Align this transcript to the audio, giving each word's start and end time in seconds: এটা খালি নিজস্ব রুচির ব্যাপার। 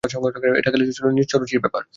এটা 0.59 0.69
খালি 0.71 0.83
নিজস্ব 1.11 1.35
রুচির 1.37 1.59
ব্যাপার। 1.59 1.83